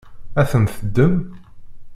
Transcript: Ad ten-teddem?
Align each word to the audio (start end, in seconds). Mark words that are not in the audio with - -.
Ad 0.41 0.47
ten-teddem? 0.51 1.15